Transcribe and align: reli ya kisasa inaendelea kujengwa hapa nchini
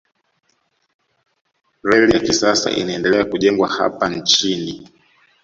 reli 1.83 2.13
ya 2.13 2.19
kisasa 2.19 2.71
inaendelea 2.71 3.25
kujengwa 3.25 3.67
hapa 3.67 4.09
nchini 4.09 4.89